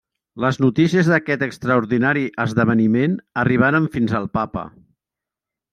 Les 0.43 0.57
notícies 0.61 1.11
d'aquest 1.11 1.43
extraordinari 1.47 2.25
esdeveniment 2.47 3.19
arribaren 3.45 3.91
fins 3.99 4.19
al 4.23 4.31
Papa. 4.41 4.67